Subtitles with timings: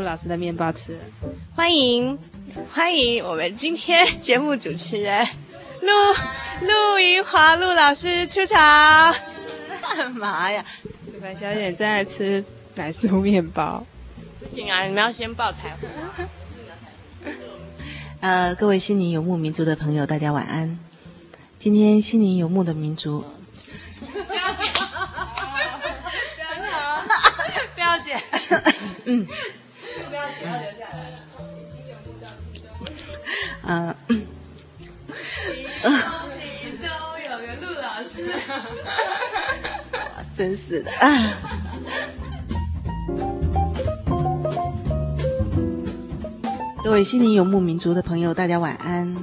[0.00, 0.98] 陆老师的面包吃。
[1.54, 2.18] 欢迎，
[2.72, 5.28] 欢迎我们今天节目主持人
[5.82, 5.88] 陆。
[6.66, 9.14] 陆银华陆老师出场，
[9.96, 10.64] 干嘛呀？
[11.06, 12.42] 主凡小姐正在吃
[12.74, 13.84] 奶酥面包。
[14.38, 15.76] 不行啊，你们要先报台。
[18.20, 20.78] 呃，各位心灵游牧民族的朋友，大家晚安。
[21.58, 23.24] 今天心灵游牧的民族，
[24.00, 24.66] 不要紧，
[27.74, 28.12] 不要紧，
[28.44, 28.62] 不要剪，
[29.04, 29.26] 嗯，
[34.08, 34.26] 嗯。
[40.32, 41.36] 真是的啊！
[46.82, 49.14] 各位心灵游牧民族的朋友，大家晚安。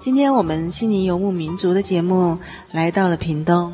[0.00, 2.38] 今天我们心灵游牧民族的节目
[2.72, 3.72] 来到了屏东，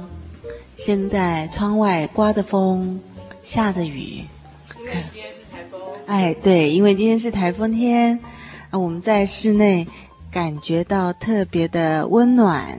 [0.77, 3.01] 现在窗外刮着风，
[3.43, 4.25] 下着雨。
[4.77, 5.81] 今天是台风。
[6.07, 8.21] 哎，对，因为今天是台风天
[8.71, 9.89] 啊，我们在室内
[10.35, 12.77] 感觉到特别的温暖。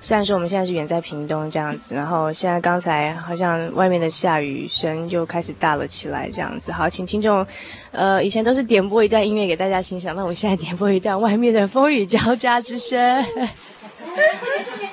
[0.00, 6.70] 虽然说我们现在是远在屏东这样子，然后现在刚才好像外面的下雨声又开始大了起来这样子。
[6.70, 7.44] 好，请听众，
[7.90, 13.24] 呃，以前都是点播一段音乐给大家欣赏，那我们现在点播一段外面的风雨交加之声。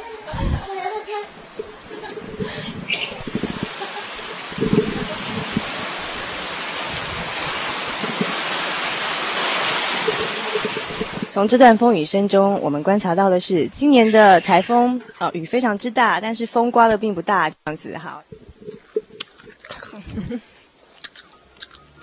[11.33, 18.23] 从这段风雨声中，我们观察到的是今年的台风，呃，雨非常之大，但是风刮的并不大，这样子好。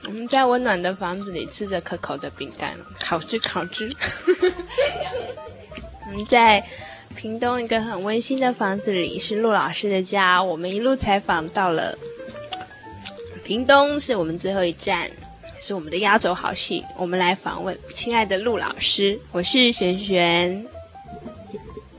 [0.08, 3.88] 我们在温暖的房子里吃着可口的饼干，烤汁烤汁。
[6.10, 6.66] 我们在
[7.14, 10.42] 屏东一个很温馨的房子里，是陆老师的家。
[10.42, 11.97] 我们一路采访到了
[13.44, 15.08] 屏东，是我们最后一站。
[15.62, 19.21] 是我们的压轴好戏，我们来访问亲爱的陆老师。
[19.31, 20.66] 我是璇璇，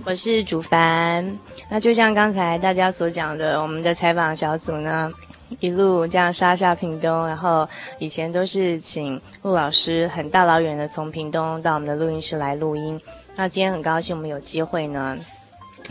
[0.03, 1.37] 我是主凡。
[1.69, 5.11] 那就像刚才大家所讲的，我们的采访小组呢，
[5.59, 12.99] 一路这样杀下屏东，然后以前都是请陆老师很大老远的从屏东到我们的录音室来录音。
[13.35, 15.15] 那今天很高兴我们有机会呢。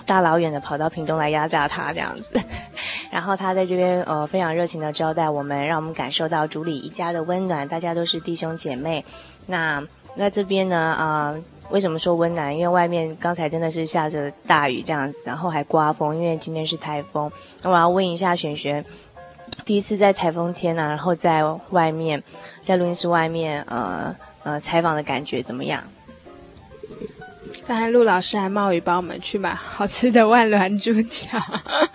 [0.07, 2.41] 大老远的跑到屏东来压榨他这样子，
[3.11, 9.05] 然后他在这边呃非常热情的招待我们，让我们感受到主里一家的温暖，大家都是弟兄姐妹。
[9.47, 9.83] 那
[10.17, 11.37] 那这边呢啊、
[11.71, 12.57] 为什么说温暖？
[12.57, 17.31] 因为外面刚才真的是下着大雨这样子，然后还刮风，因为今天是台风。
[17.63, 18.85] 那我要问一下璇璇，
[19.65, 22.23] 第一次在台风天呢、然后在外面
[22.61, 25.83] 在录音室外面呃呃采访的感觉怎么样？
[27.71, 31.29] 刚才陆老师还冒雨帮我们去买好吃的万峦猪脚，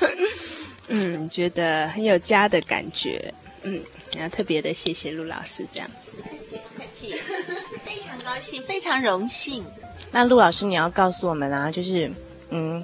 [0.88, 3.33] 嗯，觉得很有家的感觉，
[3.63, 3.81] 嗯，
[4.16, 7.16] 然后特别的谢谢陆老师这样子，客气客气，
[7.86, 9.66] 非常高兴，非常荣幸。
[10.12, 12.10] 那陆老师，你要告诉我们啊，就是
[12.51, 12.81] 嗯，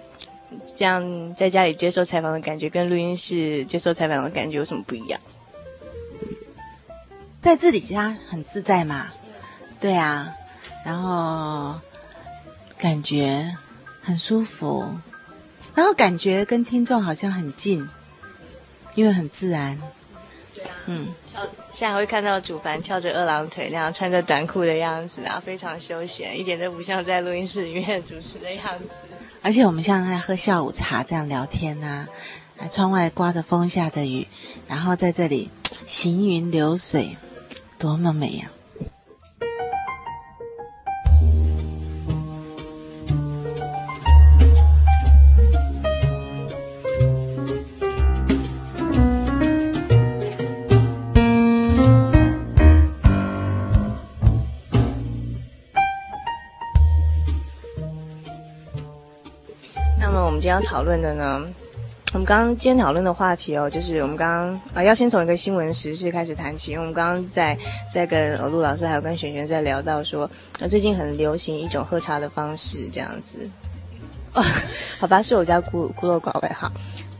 [0.75, 5.17] 这样在家里接受采访的感觉，跟录音室接受采访的感觉有什么不一样？
[7.41, 9.07] 在自己家很自在嘛，
[9.79, 10.35] 对啊，
[10.83, 11.79] 然后。
[12.81, 13.55] 感觉
[14.01, 14.91] 很舒服，
[15.75, 17.87] 然后感觉跟听众好像很近，
[18.95, 19.77] 因为很自然。
[20.51, 21.07] 对啊，嗯，
[21.71, 28.89] 现在会看到主凡翘着二郎腿那样穿着短裤的样子，然后非常休闲，一点都不像在录音室里面主持的样子。
[29.43, 32.07] 而且我们像在喝下午茶这样聊天呐、
[32.57, 34.27] 啊，窗外刮着风，下着雨，
[34.67, 35.51] 然后在这里
[35.85, 37.15] 行云流水，
[37.77, 38.49] 多么美呀！
[38.49, 38.60] 那
[60.41, 61.47] 今天要讨论的呢？
[62.13, 66.71] 我们刚刚今天讨论的话题哦，就是我们刚刚啊、要先从一个新闻时事开始谈起。
[66.71, 67.55] 因为我们刚刚在
[67.93, 70.27] 在跟陆老师还有跟璇璇在聊到说，
[70.59, 73.37] 呃，最近很流行一种喝茶的方式，这样子。
[74.33, 74.41] 哦，
[74.99, 76.71] 好吧，是我家孤孤陋寡闻哈。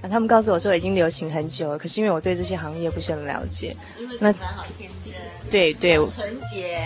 [0.01, 3.75] 那、啊、他们告诉我说已经流行很久了，可是因为我对这些行业不是很了解，
[4.19, 5.13] 那好天真，
[5.51, 6.79] 对对，纯洁。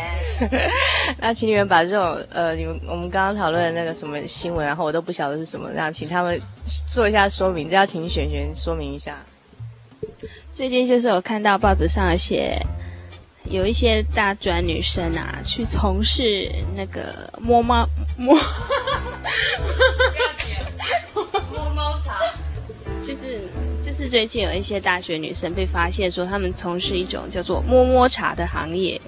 [1.19, 6.37] 那请你们把这种呃，你们我们刚刚讨论的那个什么新闻，然后我都不晓得是什么，然后请他们
[6.89, 9.17] 做一下说明，就要请璇璇说明一下。
[10.51, 12.61] 最近就是我看到报纸上写，
[13.45, 17.87] 有一些大专女生啊，去从事那个摸猫
[18.17, 18.37] 摸，
[21.13, 21.24] 摸
[23.05, 23.41] 就是
[23.83, 28.99] 就是最近有一些大学女生被发现说，她们从事一种叫做摸摸茶的行业。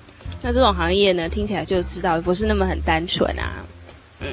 [0.42, 3.66] 那这种行业呢，听起来就知道不是那么很单纯啊，
[4.20, 4.28] 嗯，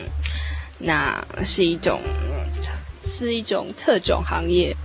[0.78, 1.99] 那是一种
[3.02, 4.76] 是一种特种行业。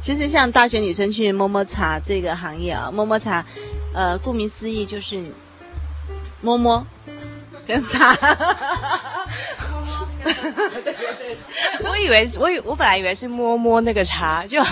[0.00, 3.44] 其实像大学女生去摸摸茶这个行业啊，摸摸茶，
[3.92, 5.22] 呃，顾名思义就是
[6.40, 6.86] 摸摸
[7.66, 8.16] 跟茶。
[12.08, 14.62] 以为我以我本来以为是摸摸那个茶，就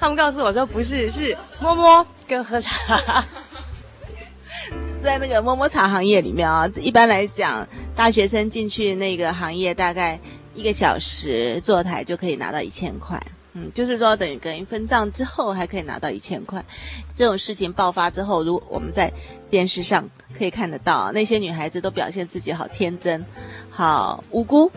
[0.00, 3.24] 他们告诉我说不是，是摸摸跟喝茶。
[4.98, 10.18] 在那个摸摸茶行业里面啊，一般来讲，大学生进去那个行业，大概
[10.54, 13.18] 一个小时坐台就可以拿到一千块。
[13.52, 16.62] 嗯，就是说等于等于分账之后还可以拿到一千块。
[17.14, 19.10] 这种事情爆发之后，如我们在
[19.48, 20.06] 电视上
[20.36, 23.24] 可以看得到，那些女孩子都表现自己好天真、
[23.70, 24.70] 好无辜，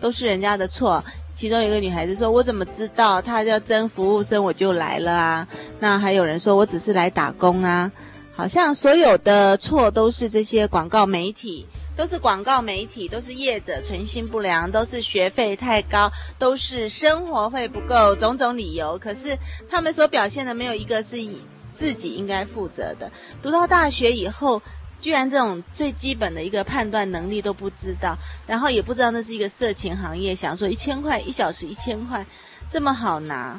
[0.00, 1.02] 都是人家的错。
[1.34, 5.48] 其中有一个女孩子说：“我怎么知道她要征服务生我就来了啊？”
[5.80, 7.90] 那还有人说：“我只是来打工啊。”
[8.34, 18.98] 好像所有的错都是这些广告媒体，都是广告媒体，都是业者存心不良，都是学费太高，都是生活费不够，种种理由。
[18.98, 19.36] 可是
[19.68, 21.42] 他们所表现的没有一个是以
[21.74, 23.10] 自己应该负责的。
[23.42, 24.60] 读到大学以后，
[25.02, 28.16] 居然这种最基本的一个判断能力都不知道，
[28.46, 32.24] 然后也不知道那是一个色情行业，想说一千块一小时一千块
[32.70, 33.58] 这么好拿，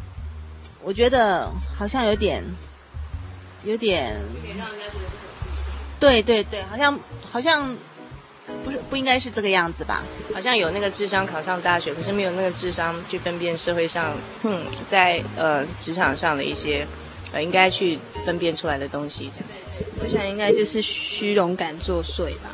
[0.82, 2.44] 我觉得好像有点。
[3.66, 5.72] 有点，有点让人家觉得不可置信。
[5.98, 7.00] 对对对，好像
[7.32, 7.74] 好像
[8.62, 10.04] 不是不应该是这个样子吧？
[10.34, 16.86] 好像有那个智商考上大学，可是没有那个智商去分辨社会上，嗯，在呃职场上的一些
[17.32, 19.32] 呃应该去分辨出来的东西。
[19.34, 19.50] 这样，
[20.04, 22.50] 我想应该就是虚荣感作祟吧。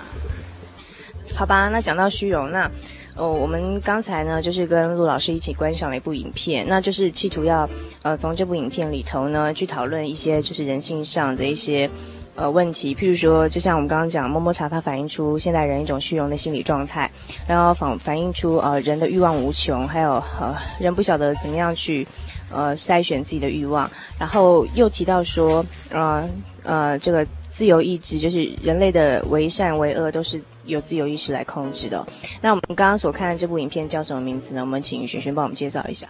[1.35, 2.69] 好吧，那讲到虚荣，那。
[3.15, 7.69] 哦，我们刚才呢，就是跟陆老师一起观赏了一部影片，那就是企图要，
[8.01, 11.89] 呃，从这部影片里头呢，去讨论一些就是人性上的一些，
[12.35, 12.95] 呃，问题。
[12.95, 17.11] 譬如说，就像我们刚刚讲，摸摸茶它反映出现代人一种虚荣的心理状态，
[17.45, 22.07] 然后反反映出呃人的欲望无穷，还有呃人不晓得怎么样去，
[22.51, 23.89] 呃筛选自己的欲望，
[24.19, 26.29] 然后又提到说，呃
[26.63, 30.41] 呃这个自由意志就是人类的为善为恶都是。
[30.65, 32.05] 有自由意识来控制的。
[32.41, 34.61] 那我们刚刚所看的这部影片叫什么名字呢？
[34.61, 36.07] 我们请璇璇帮我们介绍一下。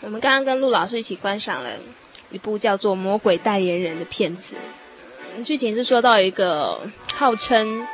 [0.00, 1.68] 我们刚刚跟陆老师一起观赏了
[2.30, 4.56] 一部叫做《魔鬼代言人》的片子。
[5.44, 6.80] 剧情是说到一个
[7.12, 7.86] 号称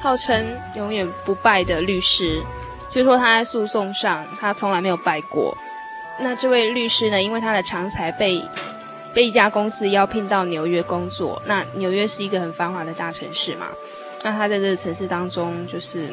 [0.00, 2.40] 号称永远不败的律师，
[2.92, 5.58] 据说他在诉讼上他从来没有败过。
[6.20, 8.42] 那这位律师呢，因为他的长才被
[9.12, 11.42] 被一家公司邀聘到纽约工作。
[11.46, 13.68] 那纽约是一个很繁华的大城市嘛。
[14.22, 16.10] 那他在这个城市当中，就是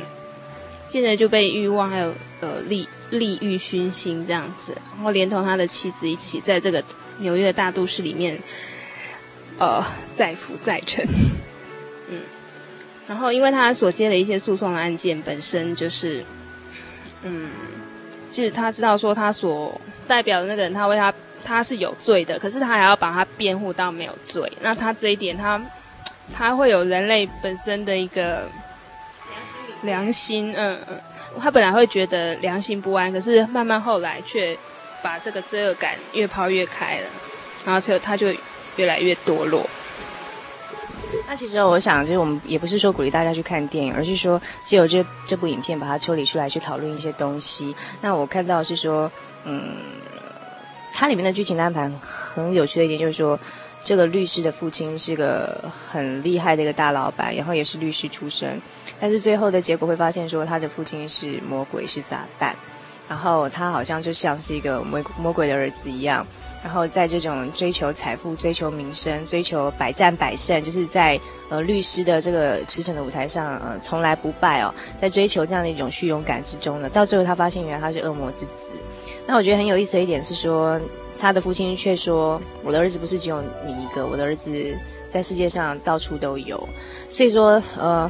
[0.90, 6.84] 现在就被欲望还有呃利利欲熏心这样子，然后连同他的妻子一起在这个
[7.20, 8.38] 纽约的大都市里面，
[9.58, 9.82] 呃，
[10.12, 11.08] 载浮载沉。
[12.10, 12.20] 嗯，
[13.08, 16.26] 然后因为他所接的一些诉讼的案件本身就是，
[17.24, 17.50] 嗯，
[18.32, 24.52] 其实他知道说他所代表的那个人，他为他他是有罪的，可是他还要把他辩护到没有罪。
[24.62, 25.62] 那他这一点他。
[26.34, 28.50] 他会有人类本身的一个
[29.34, 31.02] 良心，良心，嗯嗯，
[31.42, 34.58] 他本来会觉得良心不安，可是慢慢后来却
[35.04, 37.08] 把这个罪恶感越抛越开了，
[37.66, 38.34] 然后就他就
[38.78, 39.70] 越来越堕落。
[41.32, 47.74] 那其实我想，就是我们也不是说鼓励大家去看电影，而是说借由这这部影片把它抽离出来去讨论一些东西。
[48.02, 49.10] 那我看到是说，
[49.46, 49.78] 嗯。
[50.94, 53.40] 它里面的剧情安排很有趣的一点就是说，
[53.82, 58.62] 这个律师的父亲是个很厉害的一个大老板，然后也是律师出身，
[59.00, 62.52] 但是最后的结果会发现说，他的父亲是魔鬼，是撒旦，
[63.08, 66.28] 然后他好像就像是一个魔魔鬼的儿子一样。
[66.64, 78.74] 然后在这种追求财富、追求名声、追求百战百胜，就是在呃律师的这个驰骋的舞台上，呃从来不败哦，在追求这样的一种虚荣感之中呢，到最后他发现原来他是恶魔之子。
[79.26, 80.80] 那我觉得很有意思的一点是说，
[81.18, 84.52] 他的父亲却说：“我的儿子不是只有你一个，我的儿子
[85.08, 86.68] 在世界上到处都有。”
[87.10, 88.10] 所以说，呃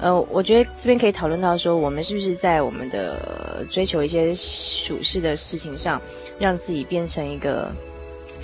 [0.00, 6.00] 呃，我觉得这边可以讨论到说，我们是不是在我们的追求一些属世的事情上，
[6.38, 7.72] 让自己变成一个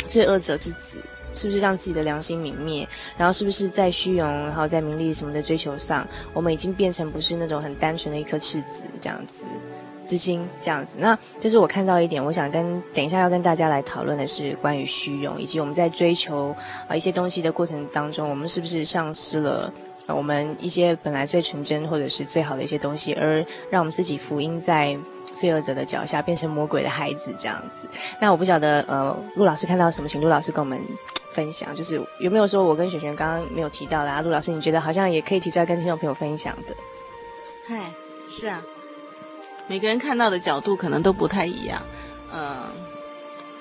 [0.07, 0.99] 罪恶者之子，
[1.35, 2.89] 是不是让自己的良心泯灭？
[3.17, 9.47] 然后是不是在虚荣，然后在名利什么的追求上，我们已经变成不是那种很单纯的一颗赤子这样子
[10.05, 10.99] 之心这样子？
[10.99, 16.55] 那这是我看到一点，我想跟等一下要跟大家来讨论的是关于虚荣，以及我们在追求
[16.89, 19.73] 啊一些东西的过程当中，我们是不是丧失了
[20.07, 24.97] 我们一些本来最纯真或者是最好的一些东西，而让我们自己福音在。
[25.35, 27.89] 罪恶者的脚下，变成魔鬼的孩子这样子。
[28.21, 30.81] 那我不晓得，呃，陆老师看到什么，请陆老师跟我们
[31.33, 31.75] 分享。
[31.75, 34.23] 就是有没有说我跟璇璇刚刚没有提到的？
[34.23, 36.77] 陆老师，你觉得好像也可以提出来跟听众朋友分享的。
[37.67, 37.81] 嗨，
[38.29, 38.63] 是啊，
[39.67, 41.83] 每个人看到的角度可能都不太一样。
[42.33, 42.71] 嗯，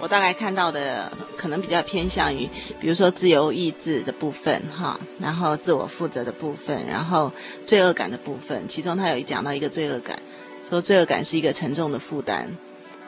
[0.04, 2.46] 我大概看到的可能比较偏向于，
[2.78, 7.32] 比如说自由意志的部分哈，然后自我负责的部分，然后
[7.64, 8.68] 罪恶感的部分。
[8.68, 10.20] 其中他有讲到一个罪恶感。
[10.70, 12.46] 说罪恶感是一个沉重的负担，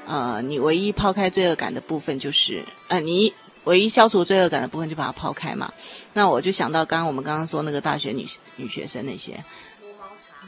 [0.08, 3.34] 呃，你唯一抛开罪恶感的部分就是，呃，你
[3.66, 5.74] 唯一消除罪恶感的部分就把它抛开嘛。
[6.14, 8.26] 那我就想到刚刚我们刚刚说那个大学女
[8.56, 9.44] 女学生那些，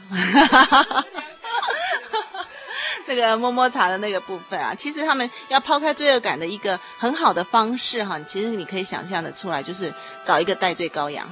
[0.08, 1.06] 哈哈哈哈哈，
[3.08, 11.28] 那个摸摸茶的那个部分啊，其实他们要抛开罪恶感的一个很好的方式哈，其实你可以想象的出来，就是找一个代罪羔羊，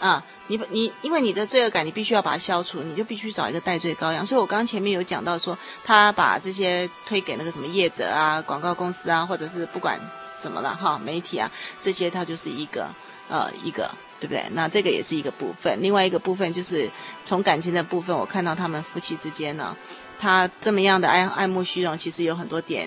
[0.00, 0.24] 啊。
[0.50, 4.26] 你你因为你的罪恶感，你必须要把它消除，你就必须找一个代罪羔羊。
[4.26, 9.96] 所以我刚刚前面有讲到说，他把这些推给那个什么业者啊、广告公司啊，或者是不管
[10.28, 11.48] 什么了哈，媒体啊
[11.80, 12.88] 这些，他就是一个
[13.28, 14.44] 呃一个，对不对？
[14.50, 15.80] 那这个也是一个部分。
[15.80, 16.90] 另外一个部分就是
[17.24, 19.76] 从感情的部分，我看到他们夫妻之间呢，
[20.20, 22.86] 他这么样的爱爱慕虚荣，其实有很多点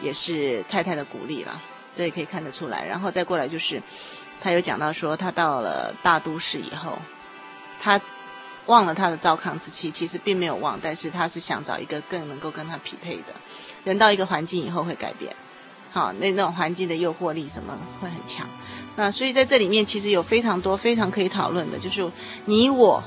[0.00, 1.60] 也是太太的鼓励了，
[1.96, 2.84] 这也可以看得出来。
[2.84, 3.82] 然后再过来就是。
[4.40, 6.98] 他有讲到说，他到了大都市以后，
[7.80, 7.98] 他
[8.66, 13.32] 忘了他的糟糠之妻，其实并没有忘，但是他是想找一个更能够跟他匹配的
[13.84, 13.96] 人。
[13.96, 15.34] 到一个环境以后会改变，
[15.92, 18.46] 好，那那种环境的诱惑力什么会很强。
[18.96, 22.06] 那所以在这里面其实有非常多非常可以讨论的，就是
[22.44, 23.02] 你我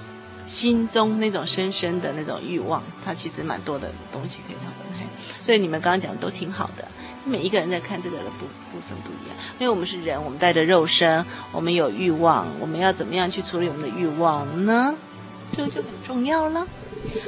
[0.47, 4.87] 心中那种深深的那种欲望，它其实蛮多的东西可以讨论。
[5.43, 6.87] 所以你们刚刚讲的都挺好的。
[7.23, 14.95] 每一个人在看这个的部部分不一样，因为我们是人，我们带着肉身，我们有欲望，我们要怎么样去处理我们的欲望呢？
[15.55, 16.65] 这个就很重要了。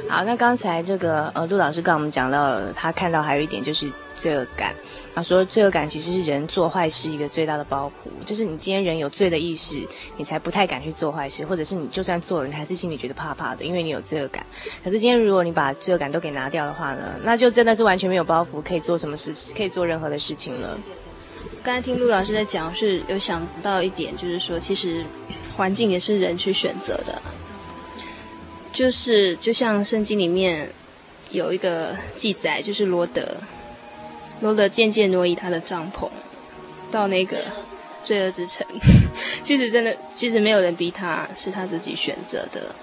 [0.08, 4.74] 好，那刚才这个呃陆老师跟我们讲到，他看到还有一点就是罪恶感。
[5.12, 9.84] 他说罪恶感其实是人做坏事一个最大的包袱，就是你今天人有罪的意识，
[10.16, 14.46] 你才不太敢去做坏事，或者是你就算做了，你还是心里觉得怕怕的，因为你有罪恶感。
[14.84, 20.78] 可是今天如果你把罪恶感都给拿掉的话呢，那就真的是完全没有包袱，可以做什么事，可以做任何的事情了。
[21.62, 25.04] 刚才听陆老师在讲，是有想到一点，就是说其实
[25.56, 27.20] 环境也是人去选择的。
[28.72, 30.70] 就是就像圣经里面
[31.30, 33.36] 有一个记载，就是罗德，
[34.40, 36.08] 罗德渐渐挪移他的帐篷
[36.90, 37.38] 到那个
[38.04, 38.66] 罪恶之城。
[39.42, 42.74] 其实真的，其实没有人逼他，是他自己选择的。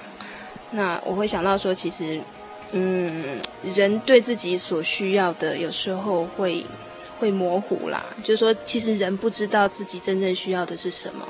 [0.71, 2.19] 那我会想到说，其实，
[2.71, 6.65] 嗯，人对自己所需要的，有时候会
[7.19, 8.03] 会模糊啦。
[8.23, 11.27] 就是说，其实人不知道自己真正需要的是什么。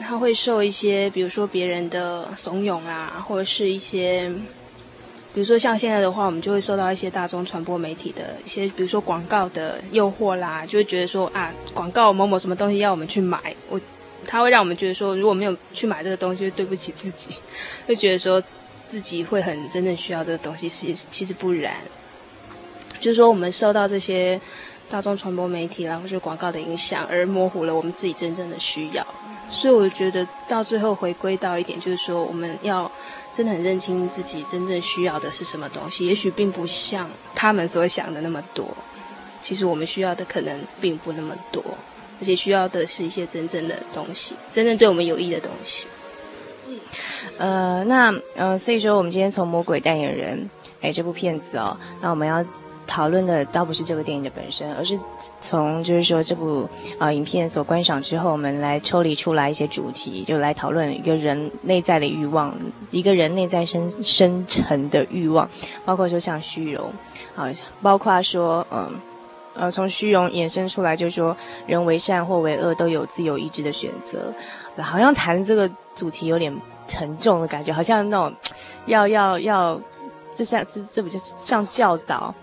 [0.00, 4.30] 他会受一些，比如说别人的怂恿啊，或者是一些，
[5.34, 13.80] 比如说像现在的话，我们就会受到一些大众传播媒体的一些，比如说广告的诱惑啦，就会觉得说啊，广告某某什么东西要我们去买，我
[14.24, 17.30] 他会让我们觉得说，如果没有去买这个东西，对不起自己，
[17.84, 18.40] 会觉得说
[18.86, 21.74] 自己会很真正需要这个东西，其实其实不然，
[23.00, 24.40] 就是说我们受到这些
[24.88, 29.04] 大众传播媒体啦，或是广告的影响，而模糊了我们自己真正的需要。
[29.50, 32.90] 所以我觉得到最后回归到一点，就是说我们要
[33.32, 36.06] 真的很认清自己真正需要的是什么东西。
[36.06, 38.66] 也许并不像他们所想的那么多，
[39.42, 41.62] 其实我们需要的可能并不那么多，
[42.20, 45.86] 而且需要的是一些真正的东西，真正对我们有益的东西。
[46.66, 46.78] 嗯，
[47.38, 50.38] 呃，那呃，所以说我们今天从《魔鬼代言人》
[50.80, 52.44] 哎这部片子哦，那我们要
[52.86, 54.98] 讨论的倒不是这个电影的本身，而是
[55.40, 62.54] 从就是说这部啊、影片所观赏之后，我们来抽离出来一些主题，就来讨论一个人内在的欲望，
[62.90, 65.48] 一个人内在深深沉的欲望，
[65.84, 66.92] 包括说像虚荣，
[67.34, 67.50] 啊，
[67.80, 68.92] 包括说嗯
[69.54, 71.36] 呃从虚荣衍生出来，就是说
[71.66, 74.32] 人为善或为恶都有自由意志的选择，
[74.82, 76.54] 好像谈这个主题有点
[76.86, 78.32] 沉重的感觉，好像那种
[78.86, 79.80] 要要要，
[80.34, 82.34] 就像这这不就像教导。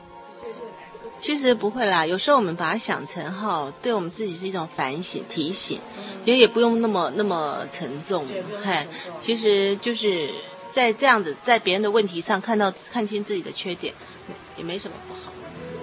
[1.22, 5.80] 其实不会啦，有时候我们把它想成哈，对我们自己是一种反省、提醒，
[6.26, 8.26] 也也不用那么那么沉重。
[8.64, 8.88] 嗨，
[9.20, 10.32] 其实就是
[10.72, 13.94] 在这样子，在别人的问题上看到看清自己的缺点，
[14.58, 15.32] 也没什么不好。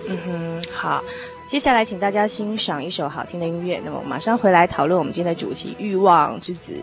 [0.08, 1.04] 嗯哼，好，
[1.46, 6.74] 接下来请大家欣赏一首好听的音乐，那么马上回来讨论我们今天的主题——欲望之子。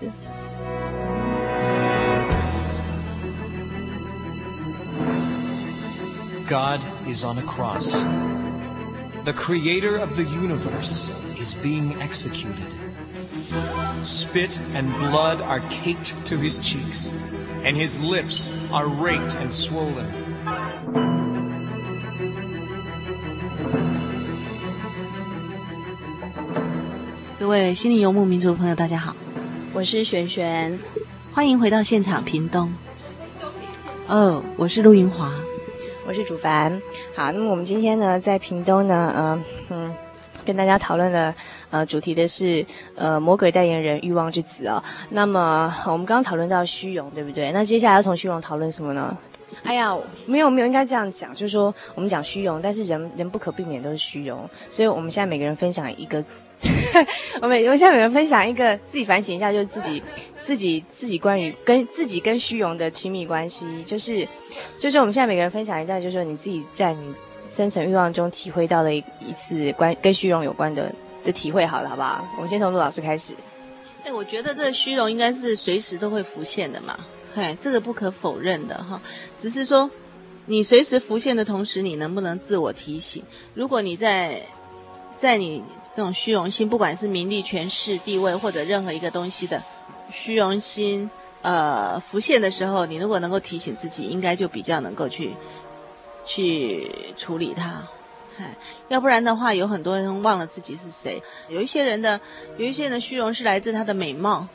[6.47, 8.01] God is on a cross.
[9.25, 12.69] The creator of the universe is being executed.
[14.03, 17.11] Spit and blood are caked to his cheeks,
[17.63, 20.05] and his lips are raked and swollen.
[27.39, 29.15] 各位心灵游牧民族的朋友，大家好，
[29.73, 30.77] 我是璇璇，
[31.33, 32.71] 欢迎回到现场，屏东。
[34.05, 35.31] 哦，我是陆云华。
[36.07, 36.71] 我是主凡，
[37.15, 39.91] 好，那么我们今天呢，在屏东呢，呃，嗯，
[40.45, 41.33] 跟大家讨论的
[41.71, 42.63] 呃主题的是
[42.95, 47.51] 呃魔鬼代言人欲望之子啊、那么我们刚刚讨论到虚荣，对不对？
[47.51, 49.17] 那接下来要从虚荣讨论什么呢？
[49.63, 49.97] 哎呀，
[50.27, 56.23] 没有没有，应该这样讲，就是说我们讲虚荣，但是人人不可避免都是虚荣，所以我们现在每个人分享一个。
[57.41, 60.01] 我们我们现在每人分享一个，自己反省一下，就是自己
[60.41, 64.27] 自己自己关于跟自己跟虚荣的亲密关系，就是
[64.77, 67.13] 就是我们现在每个人分享一段，就是说你自己在你
[67.49, 70.89] 深层欲望中体会到的一一次关跟虚荣有关的
[71.23, 72.25] 的体会，好了，好不好？
[72.37, 73.33] 我们先从陆老师开始。
[74.05, 76.97] 哎，我觉得这个虚荣应该是随时都会浮现的嘛，
[77.35, 79.01] 哎，这个不可否认的哈，
[79.37, 79.91] 只是说
[80.45, 83.21] 你随时浮现的同时，你能不能自我提醒？
[83.53, 84.41] 如果你在
[85.17, 85.61] 在你。
[85.95, 89.63] 这种虚荣心，不管是名利、权势、地位，或者任何一个东西的
[90.11, 91.09] 虚荣心，
[91.41, 95.31] 呃，浮现的时候，你如果能够提醒自己，应该就比较能够去
[96.25, 97.87] 去处理它。
[98.37, 98.53] 哎，
[98.89, 101.23] 要不然的话，有很多人忘了自己是谁。
[101.47, 102.19] 有一些人的，
[102.57, 104.45] 有一些人的虚荣是来自他的美貌。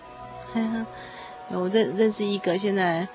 [1.49, 3.09] 我认认识一个，现在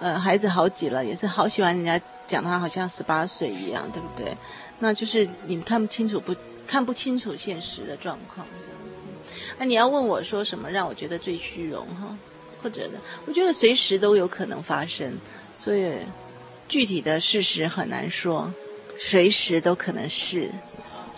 [0.00, 4.36] 呃孩子好几了，也是好喜欢人家讲他好像十八岁一样，对不对？
[4.80, 6.36] 那就是你看不清楚不。
[6.70, 8.46] 看不清楚现实的状况，
[9.58, 12.16] 那你要问我说什么让我觉得最虚荣哈？
[12.62, 13.00] 或者呢？
[13.26, 15.18] 我觉得随时都有可能发生，
[15.56, 15.94] 所以
[16.68, 18.54] 具体的事实很难说，
[18.96, 20.52] 随时都可能是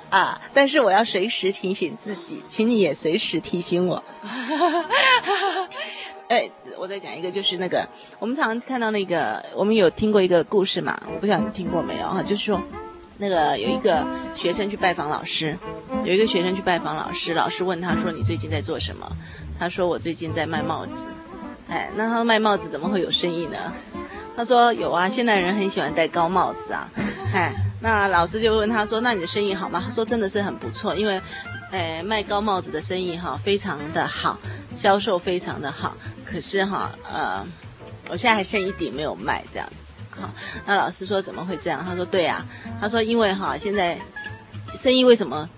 [0.08, 0.40] 啊。
[0.54, 4.02] 但是我要随时提醒自己，请你也随时提醒我。
[6.28, 7.86] 哎，我再讲一个，就是那个
[8.18, 10.98] 我们常常看到那个，我们有听过一个故事嘛？
[11.12, 12.22] 我不晓得你听过没有哈？
[12.22, 12.58] 就是说。
[13.18, 15.56] 那个有一个学生去拜访老师，
[16.04, 19.10] 有一个学生去拜访老师，老师问他说：“你最近在做什么？”
[19.58, 21.04] 他说：“我最近在卖帽子。”
[21.68, 23.58] 哎，那他卖帽子怎么会有生意呢？
[24.36, 26.88] 他说：“有啊，现代人很喜欢戴高帽子啊。”
[27.32, 31.20] 哎，那老师就问他说：“那你的生意好吗？”他说：“真的是很不错，因为，
[31.70, 34.38] 哎，卖高帽子的生意哈非常的好，
[34.74, 35.96] 销售非常的好。
[36.24, 37.46] 可是哈，呃，
[38.10, 40.30] 我现在还剩一顶没有卖，这样子。”好，
[40.66, 41.84] 那老师说怎么会这样？
[41.84, 42.44] 他说对啊，
[42.80, 43.98] 他说因为哈现在
[44.74, 45.48] 生意为什么？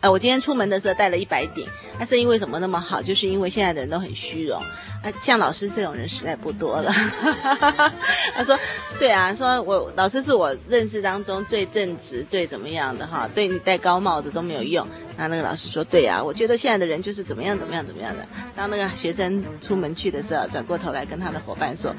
[0.00, 1.66] 呃，我今天出门的时候带了一百顶，
[1.98, 3.00] 那生意为什么那么好？
[3.00, 4.62] 就是因为现在的人都很虚荣，
[5.02, 6.92] 啊，像老师这种人实在不多了。
[8.36, 8.58] 他说
[8.98, 14.86] 对啊，说我老师是我认识当中最正直、最怎么样的哈，对你戴高帽子都没有用。
[15.16, 21.94] 那那个老师说：“对、啊，我觉得现在的人就是怎么样怎么样怎么样的。”当那个学生出门去的时候，转过头来跟他的伙伴说：“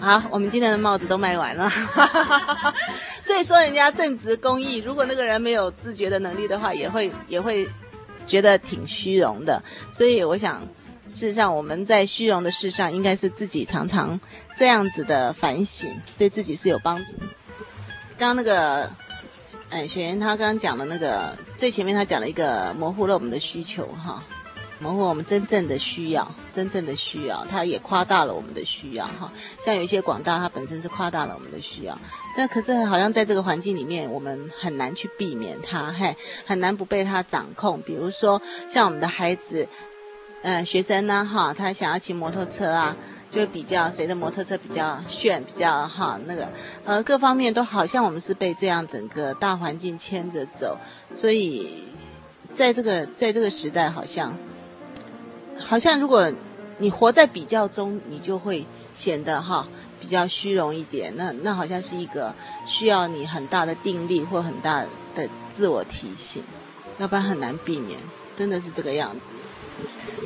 [0.00, 1.70] 好，我们今天的帽子都卖完了。
[3.22, 7.68] ”所以说，人家正直公益，如果那个人没有自觉的能力的话，也会也会
[8.26, 9.62] 觉得挺虚荣的。
[9.92, 10.60] 所以，我想，
[11.06, 14.18] 事实上我们在虚荣的事上，应该是自己常常
[14.56, 17.12] 这样子的反省，对自己是有帮助。
[18.16, 18.90] 刚刚那个。
[19.70, 24.22] 哎，雪妍他刚刚讲的那个最前面，他讲了一个模糊了我们的需求哈，
[24.80, 29.32] 模糊我们真正的需要，真正的需要，他也夸大了我们的需要哈。
[29.58, 31.96] 像有一些广大，它本身是夸大了我们的需要，
[32.36, 37.80] 但可是好像在这个环境里面，我们很难去避免它，嘿，很难不被它掌控。
[37.82, 39.66] 比如说像我们的孩子，
[40.44, 42.94] 呃，学生呢哈，他想要骑摩托车啊。
[43.30, 46.48] 就比较谁的摩托车比较炫，比较哈那个，
[46.84, 50.78] 呃，各方面都好像我们是被这样整个大环境牵着走，
[51.10, 51.82] 所以
[52.52, 54.38] 在这个在这个时代，好像
[55.58, 56.32] 好像如果
[56.78, 59.66] 你活在比较中，你就会显得哈
[60.00, 62.32] 比较虚荣一点，那那好像是一个
[62.68, 64.84] 需要你很大的定力或很大
[65.16, 66.40] 的自我提醒，
[66.98, 67.98] 要不然很难避免，
[68.36, 69.32] 真的是这个样子。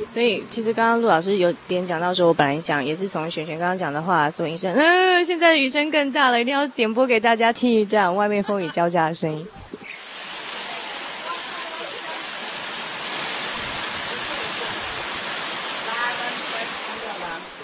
[0.07, 9.47] 所以，其实刚刚陆老师有点讲到说，我本来想也是从璇璇刚刚讲的话说一声，嗯、呃，现在的雨声更大了，一定要点播给大家听一下外面风雨交加的声音。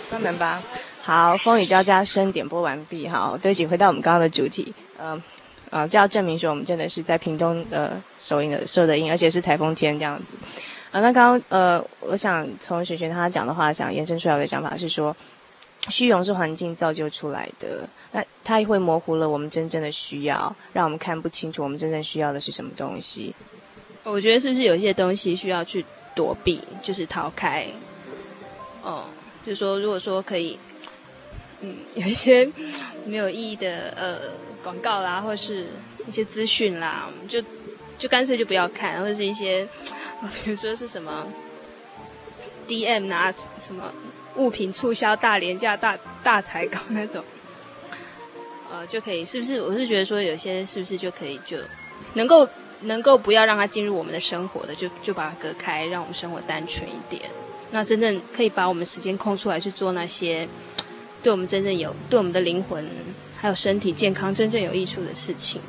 [0.10, 0.62] 关门吧。
[1.01, 3.08] 好，风雨交加声点播完毕。
[3.08, 4.73] 好，对不起，回到我们刚刚的主题。
[4.97, 10.38] 嗯、呃，啊、呃，就要证明说我们真的是在屏东的收音的收的音，而且是台风天这样子。
[10.95, 15.13] 啊，那刚刚呃，我想从雪璇他讲的话，想延伸出来的想法是说，
[15.89, 23.36] 虚荣是环境造就出来的，那它会模糊了我们真正的需要，让我们看不清楚我们真正需要的是什么东西。
[24.03, 25.84] 我觉得是不是有一些东西需要去
[26.15, 27.67] 躲避，就是逃开？
[28.81, 29.03] 哦，
[29.45, 30.58] 就是说，如果说可以，
[31.60, 32.49] 嗯，有一些
[33.05, 34.19] 没有意义的呃
[34.63, 35.65] 广告啦，或是
[36.08, 37.43] 一些资讯啦，就
[37.97, 39.67] 就干脆就不要看，或者是一些。
[40.44, 41.28] 比如说是什么
[42.68, 43.92] DM 拿什么
[44.36, 47.24] 物品促销大廉价大大采购那种，
[48.72, 49.62] 呃，就可以是不是？
[49.62, 51.58] 我是觉得说有些是不是就可以就
[52.14, 52.48] 能够
[52.82, 57.24] 能够不要让它进入我们的生活的，就就把它隔开，让我们生活单纯一点。
[57.72, 60.48] 那真正可以把我们时间空出来去做那些
[61.24, 62.88] 对我们真正有对我们的灵魂
[63.38, 65.62] 还有身体健康真正有益处的事情。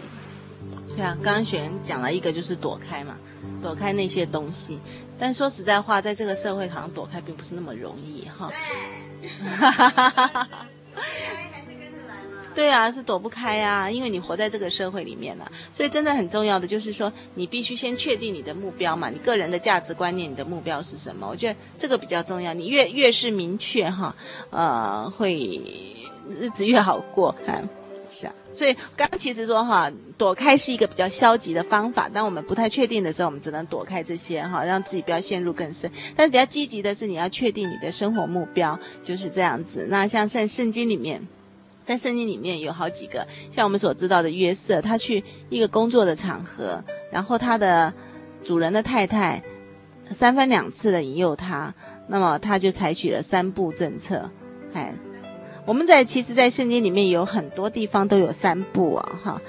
[0.95, 3.17] 对啊，刚刚雪人讲了一个就是躲开嘛。
[3.63, 4.79] 躲开那些东西，
[5.19, 8.53] 但说实在话，在这个社会好像躲开并不是那么容易哈。
[12.55, 21.29] 对 啊，是躲不开啊，因为你活在这个社会里面了，所以真的很重要的就是说，你必须先确定你的目标嘛，你个人的价值观念，你的目标是什么？
[21.29, 22.55] 我觉得这个比较重要。
[22.55, 24.15] 你越越是明确哈，
[24.51, 25.61] 呃，会
[26.41, 27.61] 日子越好过哈。
[28.09, 32.09] 是啊，所以刚刚其实说哈，躲开是一个比较消极的方法。
[32.09, 35.91] 当我们不太确定的时候，我们只能躲开这些哈，让自己不要陷入更深。
[36.15, 39.87] 但是比较积极的是，你要确定你的生活目标就是这样子。
[39.91, 41.21] 那像在圣经里面，
[41.85, 47.93] 在圣经里面有好几个，像我们所知道的约瑟，他去一个工作的场合，然后他的
[48.45, 49.43] 主人的太太
[50.11, 51.75] 三番两次的引诱他，
[52.07, 54.31] 那么他就采取了三步政策，
[54.73, 54.95] 哎。
[55.67, 59.43] 我们在其实，在圣经里面有很多地方都有三不啊，哈。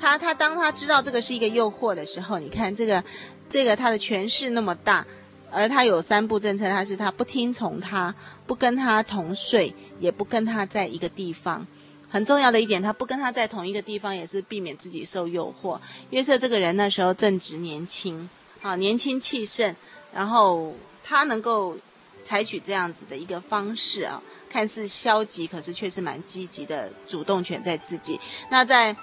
[0.00, 3.04] 他他当他知道这个是一个诱惑的时候，你看这个
[3.46, 5.06] 这个他的权势那么大，
[5.50, 8.14] 而他有三不政策，他是他不听从他，
[8.46, 11.66] 不跟他同睡，也不跟他在一个地方。
[12.08, 15.78] 很重要的一点，他不跟他在同一个地方，也是避免自己受诱惑。
[16.08, 18.26] 约瑟这个人那时候正值年轻
[18.62, 19.76] 啊，年轻气盛，
[20.14, 21.76] 然后他能够
[22.22, 24.22] 采取这样子的一个方式啊。
[24.50, 28.18] 看似消极，可是却是蛮积极的主动权在自己。
[28.50, 28.96] 那在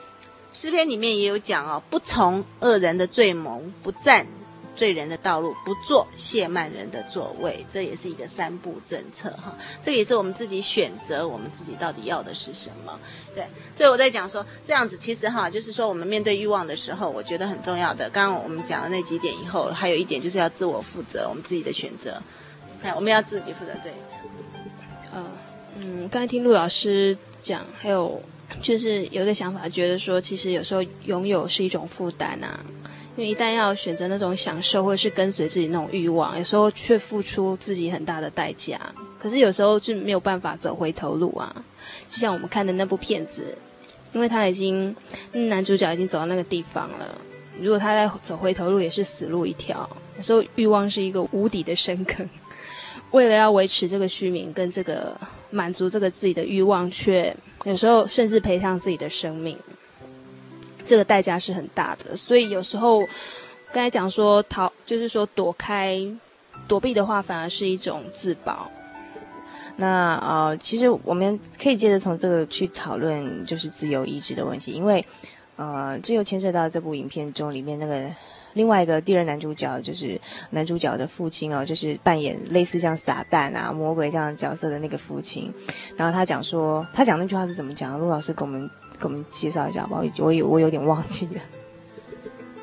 [0.54, 4.26] 诗篇里面也有讲哦，不从恶人的罪谋，不占
[4.76, 9.56] 罪人的道路，不做亵慢人的座位，这也是一个三步政策哈。
[9.82, 12.98] 这也是我们自己选择，我们自己到底要的是什么？
[13.34, 18.10] 对，所以我在讲说这样子，其实哈，就是说我们面对欲望的时候，我觉得很重要的。
[18.10, 22.22] 刚刚我们讲的那几点以后，还有一点就是要自我负责，我们自己的选择，
[22.82, 23.94] 哎，我们要自己负责，对。
[25.78, 28.22] 嗯，刚才听陆老师讲，还有
[28.62, 32.60] 就是有一个想法，觉得说其实有时候拥有是一种负担啊，
[33.18, 38.80] 因为一旦要选择那种享受，或者是跟随自己那种欲望，有时候却付出自己很大的代价。
[39.20, 41.54] 可是有时候就没有办法走回头路啊。
[42.10, 43.58] 就像我们看的那部片子，
[44.14, 44.96] 因为他已经
[45.32, 47.16] 男主角已经走到那个地方了，
[47.60, 49.90] 如果他再走回头路，也是死路一条。
[50.16, 52.28] 有时候欲望是一个无底的深坑。
[53.12, 55.18] 为了要维持这个虚名跟这个
[55.56, 59.58] 满足这个自己的欲望，却有时候甚至赔上自己的生命，
[60.84, 62.16] 这个代价是很大的。
[62.18, 63.00] 所以有时候
[63.72, 65.98] 刚才讲说逃，就是说躲开、
[66.68, 68.70] 躲避的话，反而是一种自保。
[69.78, 75.06] 那呃，其实我们可以接着从这个去讨论，就是自由意志的问题，因为
[75.56, 78.12] 呃，这又牵涉到这部影片中里面那个。
[78.56, 85.54] 另外一个第二男主角就是男主角的父亲哦，就是扮演类似像撒旦啊、魔鬼这样角色的那个父亲。
[85.96, 88.00] 然后他讲说，他讲那句话是怎么讲的？
[88.00, 88.68] 陆老师给我们
[89.00, 91.42] 给我们介绍一下吧，我有我有点忘记了。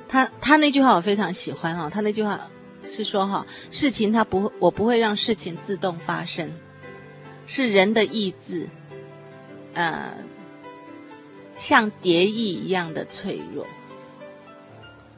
[0.09, 2.41] 他他那句话我非常喜欢哈，他那句话
[2.85, 6.51] 是说哈，事情他不会，我不会让事情自动发生。
[7.45, 8.69] 是人的意志，
[9.75, 10.15] 呃，
[11.57, 13.67] 像蝶翼一样的脆弱。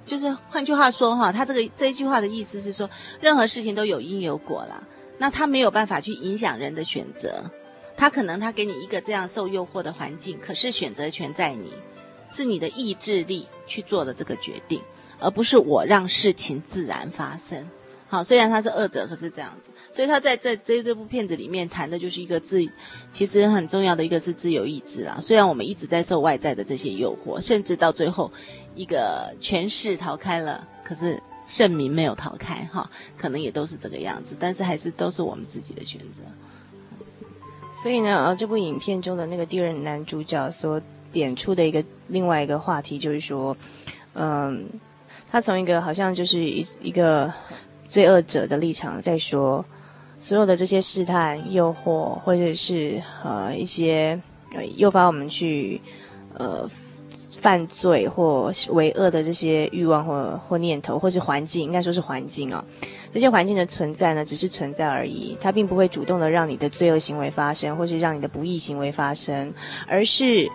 [0.05, 2.89] 就是换句话说，哈，他这个这一句话的意思是说，
[3.21, 4.83] 任何事情都有因有果啦。
[5.17, 7.49] 那他没有办法去影响人的选择，
[7.97, 11.73] 他可能他给你一个这样受诱惑的环境，可是选择权在你，
[12.31, 14.81] 是你的意志力去做的这个决定，
[15.21, 17.65] 而不是我让事情自然发生。
[18.07, 22.65] 好，虽然他是恶者，可是这样子，所以他在这这这部片子里面谈的就是一个自，
[23.13, 25.17] 其实很重要的一个是自由意志啦。
[25.21, 28.31] 虽然我们一直在受外在的这些诱惑，甚至到最后
[28.75, 36.23] 一个权势逃开了，可是圣民没有逃开，哈，可能也都是这个样子，但是还是都是我们自己的选择。
[37.83, 40.81] 所以呢，呃，这部影片中的那个第二男主角所
[41.13, 43.57] 点出的一个另外一个话题，就是说，
[44.15, 44.69] 嗯，
[45.31, 47.33] 他从一个好像就是一一个。
[47.87, 49.65] 罪恶者的立场在说，
[50.19, 54.21] 所有的这些试探、诱惑，或者是呃一些
[54.53, 55.81] 呃诱发我们去
[56.33, 56.69] 呃
[57.45, 62.65] 犯罪或为恶的这些欲望或或念头，或是环境，应该说是环境啊、哦。
[63.13, 69.53] 这些环境的存在呢，只是存在而已，它并不会主动的让你的罪恶行为发生，或是让你的不义行为发生，
[69.87, 70.49] 而是。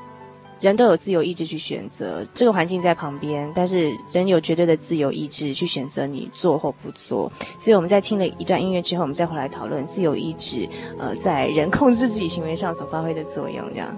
[0.62, 7.32] 人都有自由意志去选择，这个环境在旁边，但是人有绝对的自由意志去选择你做或不做。
[7.58, 13.97] 所以我们在听了一段音乐之后，我们再回来讨论自由意志，呃，在人控制自己行为上所发挥的作用，这样。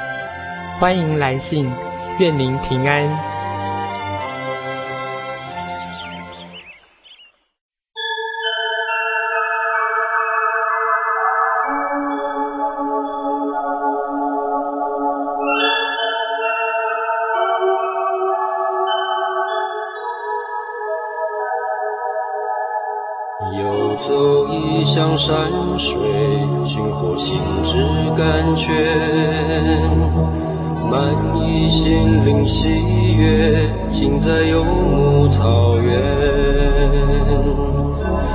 [0.81, 1.71] 欢迎来信，
[2.17, 3.30] 愿您平安。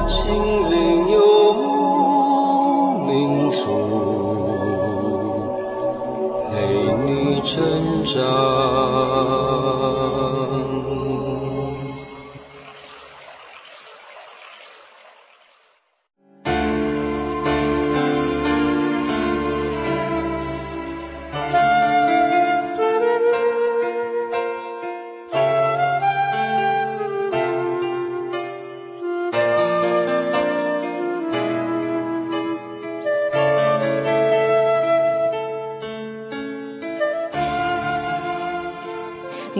[0.08, 0.45] 心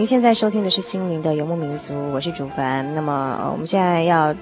[0.07, 2.95] 现在收听的是《心灵的游牧民族》，我是主凡。
[2.95, 4.33] 那么，我们现在要，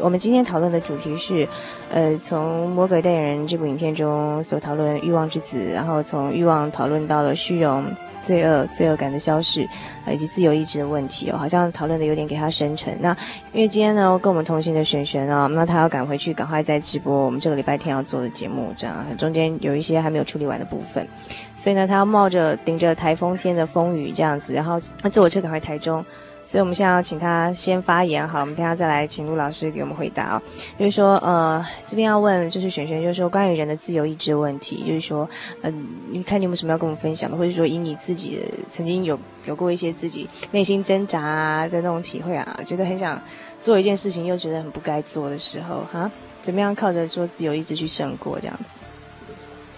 [0.00, 1.46] 我们今天讨论的主题是，
[1.88, 7.84] 呃，从《魔鬼代言人》这部影片中所讨论欲望之子，然后从欲望讨论到了虚荣。
[8.24, 9.68] 罪恶、罪恶感的消逝，
[10.10, 12.98] 以及自由意志的问题哦，好像讨论的有点给他深沉。
[13.00, 13.16] 那
[13.52, 21.06] 因为今天呢，跟我们同行的璇璇啊，那他要赶回去，赶快在直播我们这个礼拜天要做的节目，这样中间有一些还没有处理完的部分，
[21.54, 24.80] 所以呢，他要冒着顶着台风天的风雨这样子，然后
[25.12, 26.04] 坐我车赶回台中。
[26.44, 30.42] 所以，我们现在要请他先发言，好，我们等下再来请陆老师给我们回答哦。
[30.78, 35.28] 就是说，呃，这边要问，就是璇璇，就是说关于人的自由意志问题，就是说，
[35.62, 43.20] 嗯、你看你有没有什么要跟我们分享的，或者说以你自己曾经有有过一些自己内心挣扎的那种体会啊，觉得很想
[43.60, 46.10] 做一件事情，又觉得很不该做的时候，哈，
[46.42, 48.70] 怎么样靠着做自由意志去胜过这样子？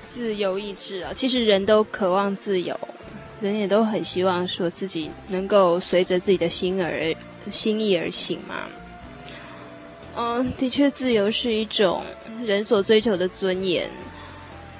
[0.04, 2.75] 自由意志啊，其实人都渴望自由。
[3.46, 7.14] 人也都很希望说自己能够随着自己的心而
[7.48, 8.64] 心意而行嘛。
[10.16, 12.02] 嗯，的确，自由是一种
[12.44, 13.88] 人所追求的尊严。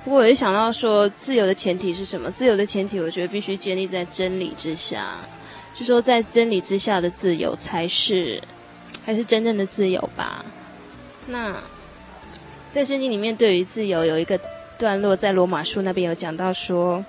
[0.04, 2.30] 不过，我就想到说，自由的前提是什么？
[2.30, 5.18] 自由的前提，我觉得必须建立在真理之下。
[5.74, 8.42] 就说在真理之下的自由才是，
[9.04, 10.44] 还是真正的自由吧。
[11.26, 11.54] 那
[12.70, 14.40] 在圣经里面，对于自由有一个
[14.78, 17.04] 段落，在罗马书那边有讲到说。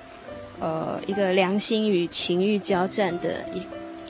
[0.60, 3.62] 呃，一个良心与情欲交战的一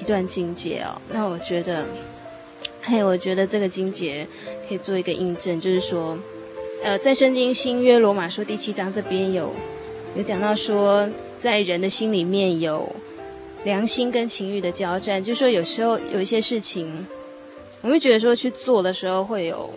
[0.02, 1.86] 一段经节哦，那我觉得，
[2.82, 4.26] 嘿，我觉得这个经节
[4.68, 6.18] 可以做一个印证，就是说，
[6.84, 9.52] 呃，在圣经新约罗马书第七章这边有
[10.16, 12.96] 有讲到说，在人的心里面有
[13.66, 17.06] 良心跟情欲的交战，就是说有时候有一些事情，
[17.82, 19.70] 我会觉得说去做的时候会有。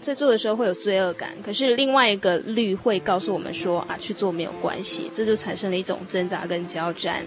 [0.00, 7.24] 在做的时候会有罪恶感，可是另外一个律会告诉我们说啊，去做没有关系，这就产生了一种挣扎跟交战。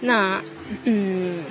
[0.00, 0.42] 那
[0.84, 1.44] 嗯，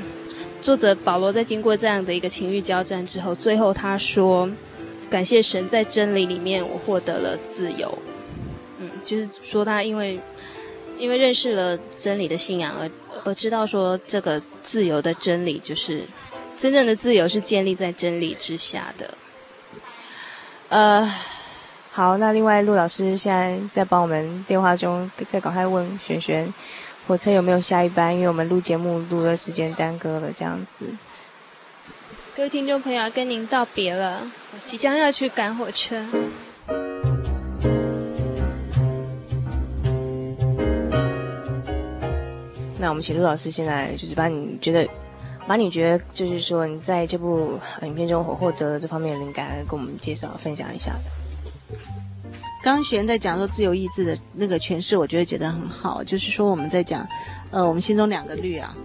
[0.62, 4.50] 作者保罗在经过这样的一个情欲交战之后，最后他说
[5.10, 7.98] ：“感谢神，在真理里面我获得了自由。”
[8.80, 10.20] 嗯，就是说他因为
[10.98, 12.90] 因为认识了真理的信仰而
[13.24, 16.04] 而知道说这个自由的真理就是
[16.58, 19.10] 真正的自由是建立在真理之下的。
[20.76, 21.10] 呃，
[21.94, 26.54] 好，那另外陆老师现在在帮我们电话中在赶快问璇璇，
[27.08, 28.14] 火车有没有下一班？
[28.14, 30.84] 因为我们录节目录的时间耽搁了，这样子。
[32.36, 34.20] 各位听众朋友，要跟您道别了，
[34.52, 35.96] 我即将要去赶火车。
[42.78, 44.86] 那我们请陆老师现在就是把你觉得。
[45.48, 50.96] 把你觉得就是说你在这部影片中获获得这方面的灵感，跟我们介绍分享一下。
[52.64, 56.04] 刚璇在讲说自由意志的那个诠释，我觉得解得很好。
[56.04, 57.08] 就是说我们在讲，
[57.52, 58.76] 呃，我们心中两个律啊，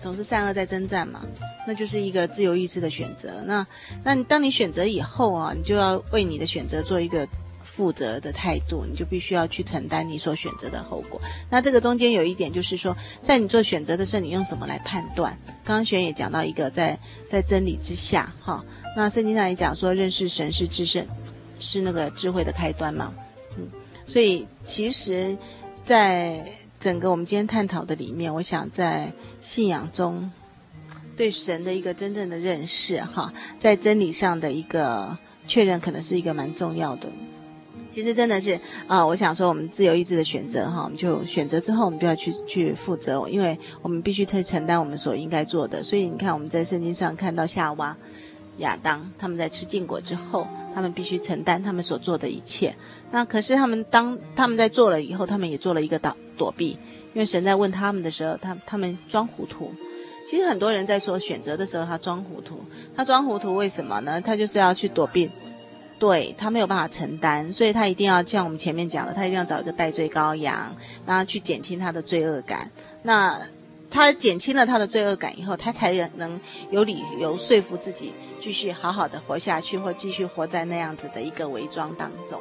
[0.00, 1.20] 总是善恶在征战嘛，
[1.66, 3.42] 那就是一个自由意志的选择。
[3.44, 3.66] 那
[4.02, 7.26] 那你当你选择以后啊，你就要为你的选择做一个。
[7.68, 11.20] 负责的态度，你就必须要去承担你所选择的后果。
[11.50, 15.38] 那这个中间有一点，就是说，在你做选择的时候，你用什么来判断？
[15.62, 18.64] 刚刚璇也讲到一个在，在真理之下，哈。
[18.96, 21.06] 那圣经上也讲说，认识神是至圣，
[21.60, 23.12] 是那个智慧的开端嘛。
[23.58, 23.68] 嗯，
[24.06, 25.36] 所以其实，
[25.84, 26.42] 在
[26.80, 30.28] 整个我们今天探讨的里面，我想在信仰中
[31.16, 37.08] 对神的一个真正的认识，哈，在真理上的一个确认，可能是一个蛮重要的。
[37.98, 38.56] 其实真的是
[38.86, 45.82] 啊、我想说，我们自由意志的选择哈，我们就选择之后，我们就要去去负责，因为我们必须去承担我们所应该做的。
[45.82, 47.96] 所以你看，我们在圣经上看到夏娃、
[48.58, 52.72] 亚当他们在吃禁果之后，他们必须承担他们所做的一切。
[53.10, 56.78] 那可是他们当他们在做了以后，他们也做了一个躲躲避，
[57.14, 59.74] 因为神在问他们的时候，他他们装糊涂。
[60.24, 62.60] 其实很多人在说选择的时候，他装糊涂，
[62.94, 64.20] 他装糊涂为什么呢？
[64.20, 65.28] 他就是要去躲避。
[65.98, 70.72] 对，他没有办法承担，所以他一定要像我们前面讲的，他一定要找一个代罪羔羊，
[71.04, 72.70] 然后去减轻他的罪恶感。
[73.02, 73.36] 那
[73.90, 76.40] 他减轻了他的罪恶感以后，他才能
[76.70, 82.40] 有理由说服自己继续好好的活下去，或继续活在那样子的一个伪装当中。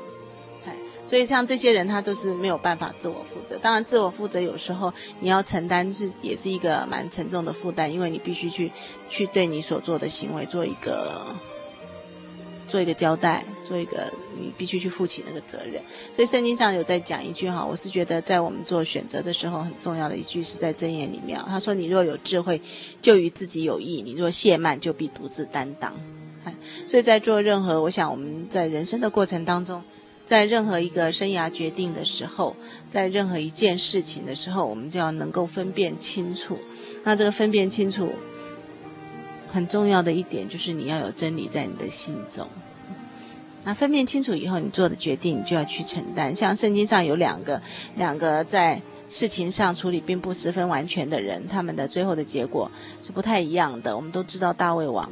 [0.63, 0.71] 对，
[1.03, 3.57] 所以像这些人，他都是没有办法自我负责。
[3.57, 8.71] 当然，自我负责有时候你要承担是也是一个蛮沉重的负担，因为你必须去
[9.09, 11.25] 去对你所做的行为做一个。
[12.67, 15.81] 做一个交代，做一个你必须去负起那个责任。
[16.15, 22.61] 所以圣经上有在讲一句哈，我是觉得在我们做选择的时候很重要的一句是在箴言里面，他说：“你若有智慧，
[23.01, 25.93] 就与自己有益；你若懈慢，就必独自担当。”
[26.87, 29.83] 所以在做任何，我想我们在人生的过程当中，
[30.25, 32.55] 在任何一个生涯决定的时候，
[32.87, 36.57] 在任何一件事情的时候，我们就要能够分辨清楚。
[37.03, 38.11] 那这个分辨清楚，
[39.57, 42.45] 很重要的一点就是你要有真理在你的心中。
[43.63, 46.33] 那分辨清楚以后，你做的决定你就要去承担。
[46.35, 47.59] 像圣经上有两个，
[47.95, 52.69] 两个在事情上处理并不十分完全的人，他们的最后的结果
[53.01, 53.95] 是不太一样的。
[53.95, 55.11] 我们都知道大卫王，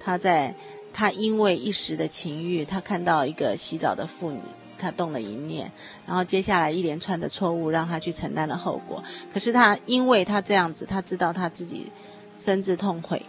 [0.00, 0.52] 他在
[0.92, 4.40] 他因为一时的情欲，他看到一个洗澡的妇女，
[4.76, 5.70] 他动了一念，
[6.04, 9.02] 然后接下来一连串的错误让他去承担了后果。
[9.32, 11.90] 可是他因为他这样子，他知道他自己
[12.36, 13.22] 深自痛悔，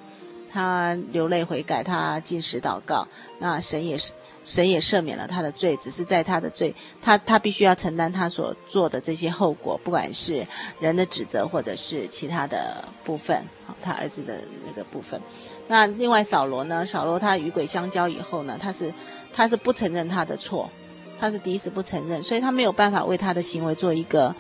[0.55, 3.05] 他流泪悔改，他进食祷告，
[3.39, 4.13] 那神也是。
[4.47, 10.45] 神也赦免了他的罪，只是在他的罪，他他必须要承担他所做的这些后果，不管是
[10.79, 13.43] 人的指责或者是其他的部分，
[13.81, 15.19] 他儿子的那个部分。
[15.67, 16.85] 那另外扫罗呢？
[16.85, 18.93] 扫罗他与鬼相交以后呢，他是
[19.33, 20.69] 他是不承认他的错，
[21.17, 24.35] 他是第一次不承认，所以他没有办法为他的行为做一个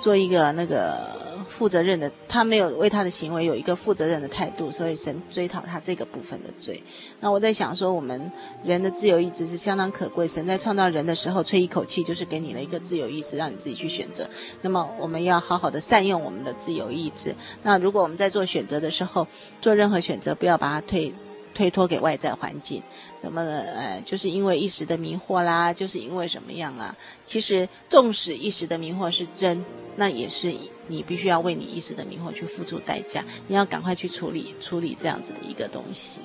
[0.00, 1.22] 做一个那个。
[1.46, 6.82] 负责任的，他没有为他的行为有一个负责任的态度，所以神追讨他这个部分的罪。
[7.20, 8.32] 那我在想说，我们
[8.64, 10.26] 人的自由意志是相当可贵。
[10.26, 14.28] 神在创造人的时候，吹一口气就是给你了一个自由意志，让你自己去选择。
[14.62, 17.32] 那么我们要好好的善用我们的自由意志。
[17.62, 19.24] 那如果我们在做选择的时候，
[19.60, 21.12] 做任何选择，不要把它推
[21.52, 22.82] 推脱给外在环境。
[23.18, 23.42] 怎么？
[23.42, 26.96] 呃，就是因为一时的迷惑啦，就是因为什么样啊？
[27.24, 29.64] 其实纵使一时的迷惑是真，
[29.96, 30.54] 那也是。
[30.86, 36.20] 你必须要为你一时的迷惑去付出代价，你要赶快去处理处理这样子的一个东西。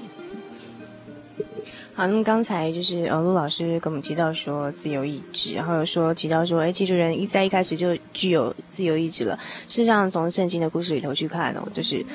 [1.94, 9.40] 好，那么刚才就是呃陆老师跟我们提到说自由意志，然后有说提到说，哎，其实人一在一开始就具有自由意志了。
[9.70, 12.06] 事实上，从圣经的故事里头去看哦，就是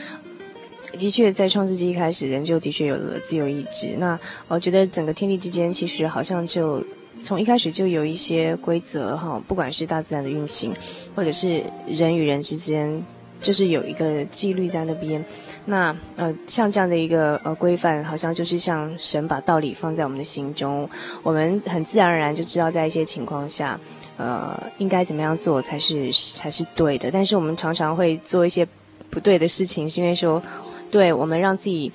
[0.93, 3.97] 的确在创世纪一开始，人就的确有了自由意志。
[3.97, 6.85] 那我觉得整个天地之间，其实好像就。
[7.21, 10.75] 从一开始就有一些规则哈，不管是大自然的运行，
[11.15, 13.05] 或者是人与人之间，
[13.41, 15.25] 就是有一个纪律在那边。
[15.67, 20.89] 那呃，像这样的一个呃规范，好像就是像神把道理放在我们的心中，
[21.23, 23.81] 我们很自然而然就知道在一些情况下，
[24.17, 27.11] 呃，应该怎么样做才是才是对的。
[27.11, 28.67] 但是我们常常会做一些
[29.09, 30.43] 不对的事情，是因为说，
[30.91, 31.91] 对我们让自己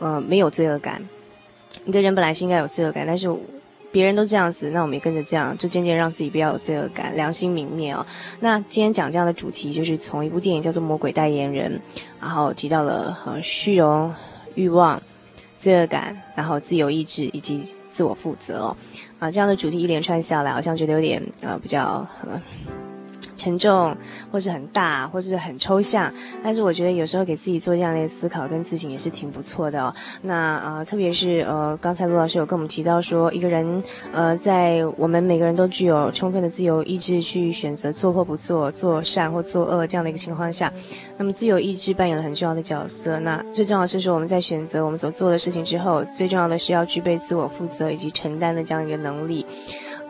[0.00, 1.02] 呃没有罪恶感。
[1.86, 3.28] 一个人本来是应该有罪恶感，但是。
[3.94, 8.04] 别人都这样子，那我们也跟着这样，就渐渐让自己不要有罪恶感，良心泯灭哦。
[8.40, 11.80] 那今天讲这样的主题，就是从一部电影叫做《魔鬼代言人》，
[12.20, 14.12] 然后提到了呃虚荣、
[14.56, 15.00] 欲望、
[15.56, 18.76] 罪恶感，然后自由意志以及自我负责哦。
[19.20, 22.42] 啊，这样的主题一连串下来，好像觉得有点呃比较呃。
[23.36, 23.96] 沉重，
[24.30, 26.12] 或是很大，或是很抽象，
[26.42, 29.94] 但是我觉得有时候给自己做这样的思考跟自省也是挺不错的哦。
[30.22, 40.72] 那呃，特别是呃，刚才陆老师有跟我们提到说，一个人呃，在我们每个人都具有充分的自由意志去选择做或不做，做善或做恶这样的一个情况下，
[41.16, 43.18] 那么自由意志扮演了很重要的角色。
[43.20, 49.44] 那最重要的是说，我们在选择我们所做的事情之后，最重要的是要具备自我负责以及承担的这样一个能力。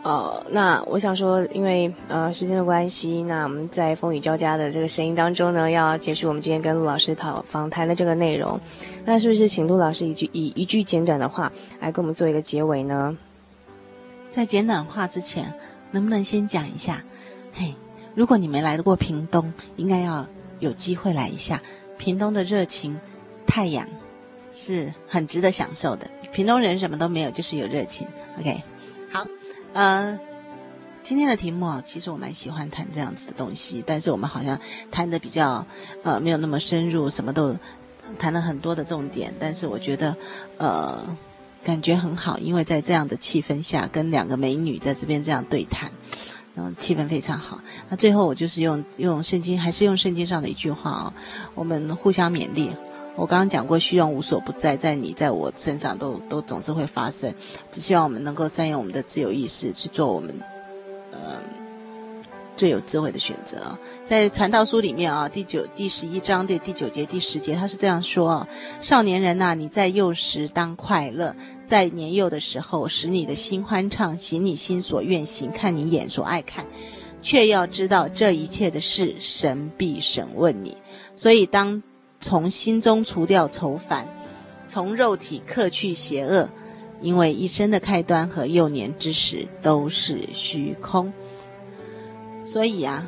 [0.05, 8.59] 呃，那我想说，因为呃时间的关系，那我们在风雨交加的这个声音当中呢，要结束我们今天跟陆老师讨访谈的这个内容。
[9.03, 13.17] 那是不是请陆老师一句以一句简短的话来跟我们做一个结尾呢？
[14.29, 15.51] 在简短话之前，
[15.89, 17.03] 能不能先讲一下？
[17.51, 17.73] 嘿，
[18.13, 20.23] 如果你没来得过屏东，应该要
[20.59, 21.59] 有机会来一下。
[21.97, 22.95] 屏东的热情、
[23.47, 23.87] 太阳
[24.53, 26.07] 是很值得享受的。
[26.31, 28.05] 屏东人什么都没有，就是有热情。
[28.39, 28.61] OK
[29.11, 29.25] 好。
[29.75, 30.17] 呃，
[31.03, 34.57] 今天的题目啊，其实我蛮喜欢谈这样子的东西，但是我们好像
[34.89, 35.67] 谈的比较
[36.01, 37.53] 呃没有那么深入，什么都
[38.17, 40.15] 谈了很多的重点，但是我觉得
[40.59, 41.05] 呃
[41.61, 45.91] 感觉很好，因为在这样的气氛下，跟两个美女在这边这样对谈，
[46.55, 47.59] 嗯气氛非常好。
[47.89, 51.13] 那最后我就是用用圣经，还是用圣经上的一句话啊，
[51.53, 52.71] 我们互相勉励。
[53.17, 57.33] 我刚刚讲过，虚荣无所不在，在你在我身上都都总是会发生。
[57.71, 60.37] 只希望我们能够善用我们的自由意识去做我们，
[61.13, 61.19] 嗯、
[62.57, 63.57] 最有智慧的选择。
[64.03, 68.47] 在传道书里面啊，第九第十一章的第九节第十节，他是这样说啊：
[68.81, 76.65] 少年人呐，你在幼时当快乐，在年幼的时候使你的心欢畅，行你心所愿行，看你眼所爱看，
[77.21, 80.75] 却要知道这一切的事，神必审问你。
[81.15, 81.81] 所以当。
[82.19, 84.07] 从心中除掉愁烦，
[84.65, 86.49] 从肉体克去邪恶，
[87.01, 91.13] 因为一生的开端和幼年之时都是虚空。
[92.45, 93.05] 所以啊，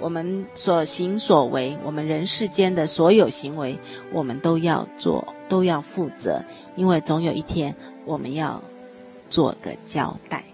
[0.00, 3.78] 我们所行所为，我们人世间的所有行为，
[4.12, 6.42] 我们都要做，都要负责，
[6.76, 7.74] 因为总有一天
[8.04, 8.62] 我们要
[9.28, 10.44] 做个交代。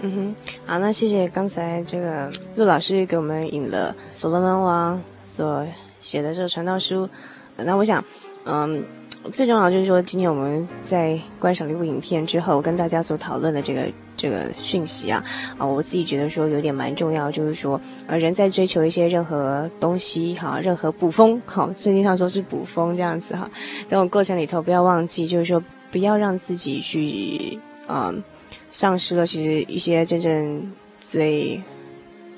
[0.00, 0.34] 嗯哼，
[0.66, 5.66] 好，那谢谢刚才这个陆老师给我们引了所罗门王所。
[6.06, 7.08] 写的这个传道书。
[7.56, 8.04] 那我想，
[8.44, 8.84] 嗯，
[9.32, 15.24] 最重要就是说，今天我们在观赏这部影片之后，跟大家所讨论的这个这个讯息啊，
[15.58, 23.50] 啊，我自己觉得说有点蛮重要，就是说，呃，人在追求一些任何东西，哈，任何捕风，好，圣经上说是捕风这样子哈，
[23.88, 28.22] 这种过程里头不要忘记，就是说不要让自己去，嗯，
[28.70, 31.60] 丧失了其实一些真正最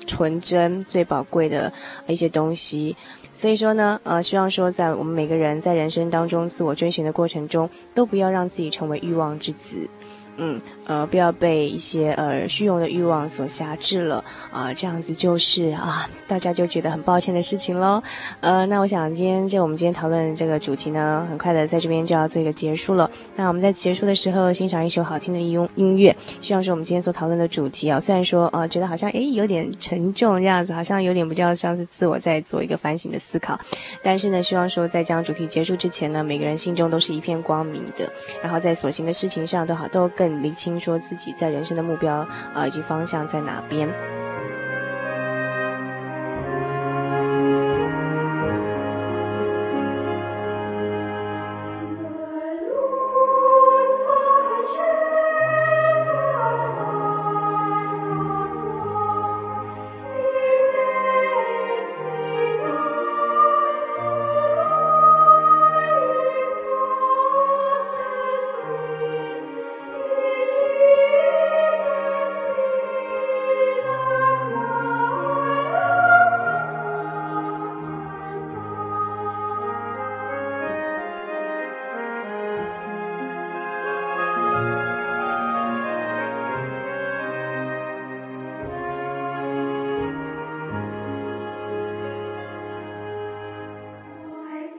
[0.07, 1.71] 纯真、最宝贵的
[2.07, 2.95] 一些东西。
[3.39, 9.89] 所以说呢，呃，希望说，在我们每个人在人生当中自我追寻的过程中，都不要让自己成为欲望之子。
[10.39, 18.01] 嗯，呃，不要被一些呃虚荣的欲望所辖制了啊，这样子就是啊，大家就觉得很抱歉的事情喽。
[18.39, 23.11] 呃，那我想今天就我们今天讨论这个主题呢，很快的在这边就要做一个结束了。
[23.35, 33.59] 那我们在结束的时候欣赏一首好听的音音乐，希望说我们今天所讨论的主题啊，虽然说呃觉得好像诶有点沉重这样子，好像有点比较像是自我在做一个反省的思考，
[34.01, 38.09] 但是呢，希望说在这样主题结束之前呢，每个人心中都是一片光明的，
[38.41, 40.28] 然后在所行的事情上都好都更。
[40.41, 43.87] 理清说自己在人生的目标啊、以及方向在哪边。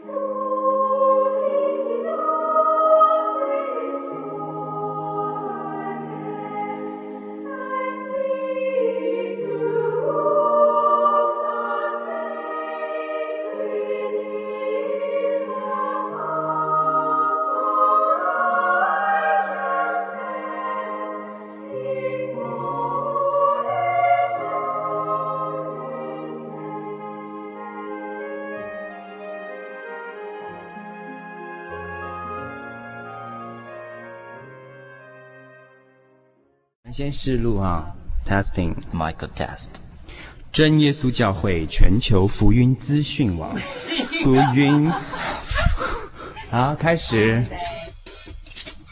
[0.01, 0.49] soul.
[37.01, 37.86] 先试录啊
[38.28, 38.74] ，testing。
[38.92, 39.68] Michael test，
[40.53, 43.57] 真耶稣教会全球福音资讯网，
[44.22, 44.92] 福音，
[46.51, 47.42] 好，开始，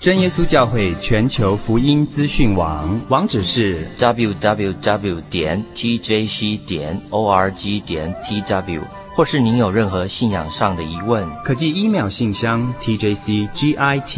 [0.00, 8.80] 真耶稣教会全球福音资讯网，网址是 www 点 tjc 点 org 点 tw，
[9.14, 14.16] 或是您有任何信仰上的疑问，可寄 email 信箱 tjcgitwn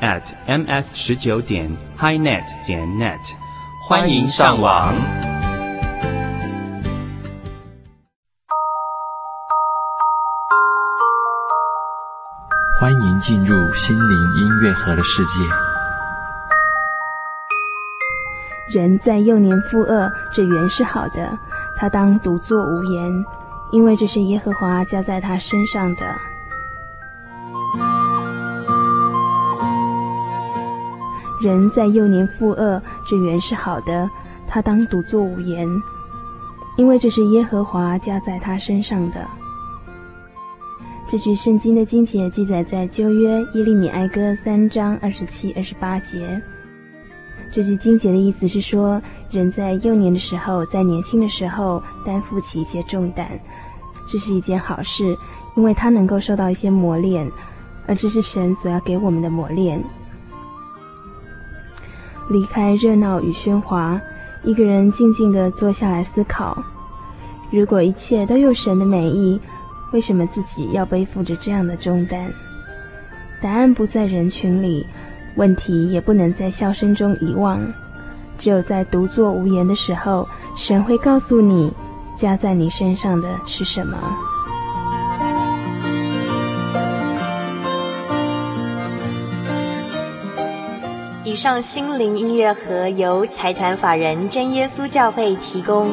[0.00, 3.18] at ms 十九点 highnet 点 net，
[3.88, 4.94] 欢迎上网。
[12.80, 15.40] 欢迎进入心灵音乐盒的世界。
[18.72, 21.36] 人在幼年负恶，这原是好的，
[21.74, 23.12] 他当独坐无言，
[23.72, 26.06] 因为这是耶和华加在他身上的。
[31.40, 34.08] 人在幼年负恶，这原是好的，
[34.46, 35.68] 他当独坐无言，
[36.76, 39.26] 因为这是耶和华加在他身上的。
[41.06, 46.40] 这句圣经的经节记载在旧约耶利米哀歌三章二十七、二十八节。
[47.50, 53.26] 这句经节的意思是说，人在幼年的时候，在年轻的时候担负起一些重担，
[54.06, 55.16] 这是一件好事，
[55.56, 57.26] 因为他能够受到一些磨练，
[57.86, 59.82] 而这是神所要给我们的磨练。
[62.28, 64.00] 离开热闹与喧哗，
[64.42, 66.62] 一个人静静地坐下来思考：
[67.50, 69.40] 如果一切都有神的美意，
[69.92, 72.30] 为什么自己要背负着这样的重担？
[73.40, 74.86] 答案不在人群里，
[75.36, 77.60] 问题也不能在笑声中遗忘。
[78.36, 81.72] 只有在独坐无言的时候，神会告诉你，
[82.16, 83.96] 加在你身上的是什么。
[91.28, 95.90] 以上心灵音乐盒由财团法人真耶稣教会提供。